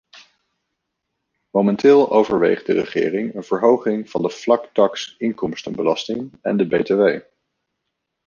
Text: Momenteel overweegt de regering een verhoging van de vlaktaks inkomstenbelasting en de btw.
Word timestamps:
Momenteel 1.51 2.11
overweegt 2.11 2.65
de 2.65 2.73
regering 2.73 3.35
een 3.35 3.43
verhoging 3.43 4.09
van 4.09 4.21
de 4.21 4.29
vlaktaks 4.29 5.15
inkomstenbelasting 5.17 6.31
en 6.41 6.57
de 6.57 6.67
btw. 6.67 7.27